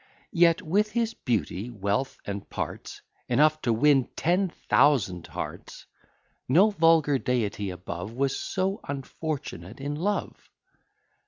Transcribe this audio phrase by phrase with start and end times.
[0.33, 5.85] Yet, with his beauty, wealth, and parts, Enough to win ten thousand hearts,
[6.49, 10.49] No vulgar deity above Was so unfortunate in love.